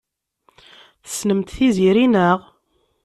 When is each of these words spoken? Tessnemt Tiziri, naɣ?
Tessnemt 1.03 1.53
Tiziri, 1.55 2.05
naɣ? 2.13 2.37